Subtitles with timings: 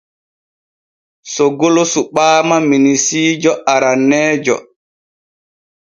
[1.33, 4.55] Soglo suɓaama minisiijo aranneejo.